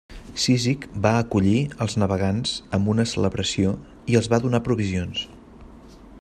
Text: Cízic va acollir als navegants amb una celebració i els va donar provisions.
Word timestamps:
Cízic 0.43 0.85
va 1.03 1.11
acollir 1.17 1.53
als 1.85 1.97
navegants 2.05 2.55
amb 2.79 2.91
una 2.95 3.07
celebració 3.13 3.75
i 4.15 4.21
els 4.23 4.33
va 4.35 4.41
donar 4.47 4.65
provisions. 4.71 5.25